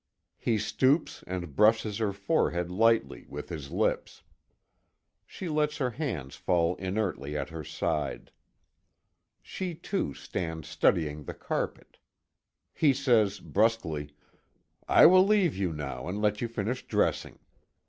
[0.39, 4.23] He stoops and brushes her forehead lightly, with his lips.
[5.27, 8.31] She lets her hands fall inertly at her side.
[9.43, 11.99] She, too, stands studying the carpet.
[12.73, 14.15] He says, brusquely:
[14.87, 17.37] "I will leave you now and let you finish dressing.